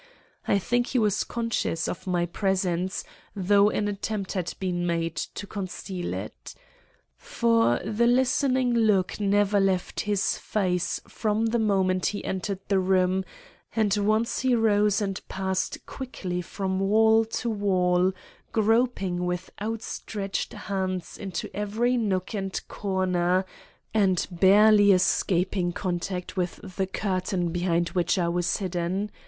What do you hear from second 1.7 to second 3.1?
of my presence,